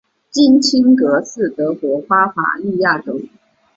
[0.31, 3.39] 金钦格是德国巴伐利亚州的一个市镇。